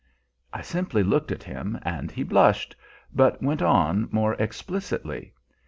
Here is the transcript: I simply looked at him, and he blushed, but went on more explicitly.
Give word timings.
I 0.51 0.61
simply 0.61 1.03
looked 1.03 1.31
at 1.31 1.43
him, 1.43 1.77
and 1.83 2.09
he 2.09 2.23
blushed, 2.23 2.75
but 3.13 3.39
went 3.39 3.61
on 3.61 4.09
more 4.11 4.33
explicitly. 4.41 5.31